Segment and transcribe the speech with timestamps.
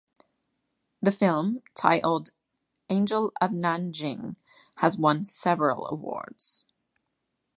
[1.03, 2.31] The film, titled
[2.89, 4.35] "Angel of Nanjing",
[4.77, 6.65] has won several awards.